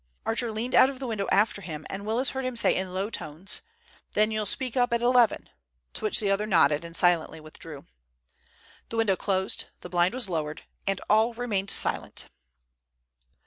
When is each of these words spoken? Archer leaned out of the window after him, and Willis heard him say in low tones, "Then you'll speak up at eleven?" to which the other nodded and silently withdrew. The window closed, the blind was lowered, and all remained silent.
Archer 0.25 0.51
leaned 0.51 0.73
out 0.73 0.89
of 0.89 0.97
the 0.97 1.05
window 1.05 1.27
after 1.31 1.61
him, 1.61 1.85
and 1.87 2.07
Willis 2.07 2.31
heard 2.31 2.43
him 2.43 2.55
say 2.55 2.75
in 2.75 2.91
low 2.91 3.11
tones, 3.11 3.61
"Then 4.13 4.31
you'll 4.31 4.47
speak 4.47 4.75
up 4.75 4.91
at 4.93 5.03
eleven?" 5.03 5.47
to 5.93 6.03
which 6.03 6.19
the 6.19 6.31
other 6.31 6.47
nodded 6.47 6.83
and 6.83 6.95
silently 6.95 7.39
withdrew. 7.39 7.85
The 8.89 8.97
window 8.97 9.15
closed, 9.15 9.65
the 9.81 9.89
blind 9.89 10.15
was 10.15 10.27
lowered, 10.27 10.63
and 10.87 10.99
all 11.07 11.35
remained 11.35 11.69
silent. 11.69 12.29